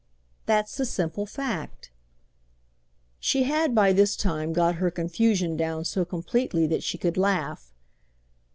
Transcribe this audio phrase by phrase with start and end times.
[0.47, 1.91] That's the simple fact!"
[3.19, 7.71] She had by this time got her confusion down so completely that she could laugh.